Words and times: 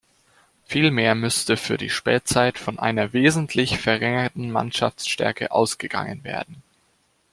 Vielmehr 0.65 1.13
müsste 1.13 1.57
für 1.57 1.77
die 1.77 1.91
Spätzeit 1.91 2.57
von 2.57 2.79
einer 2.79 3.13
wesentlich 3.13 3.77
verringerten 3.77 4.49
Mannschaftsstärke 4.51 5.51
ausgegangen 5.51 6.23
werden. 6.23 6.63